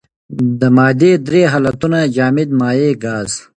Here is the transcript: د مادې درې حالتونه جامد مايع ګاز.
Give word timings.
د 0.59 0.61
مادې 0.77 1.11
درې 1.27 1.41
حالتونه 1.51 1.99
جامد 2.15 2.49
مايع 2.59 2.93
ګاز. 3.03 3.31